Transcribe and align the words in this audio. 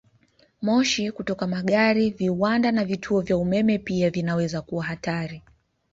Moshi 0.61 1.11
kutoka 1.11 1.47
magari, 1.47 2.09
viwanda, 2.09 2.71
na 2.71 2.85
vituo 2.85 3.21
vya 3.21 3.37
umeme 3.37 3.77
pia 3.77 4.09
vinaweza 4.09 4.61
kuwa 4.61 4.83
hatari. 4.83 5.43